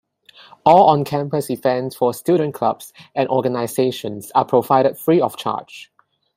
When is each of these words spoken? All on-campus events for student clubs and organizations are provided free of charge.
All 0.65 0.87
on-campus 0.89 1.51
events 1.51 1.95
for 1.95 2.11
student 2.15 2.55
clubs 2.55 2.91
and 3.13 3.29
organizations 3.29 4.31
are 4.33 4.43
provided 4.43 4.97
free 4.97 5.21
of 5.21 5.37
charge. 5.37 5.91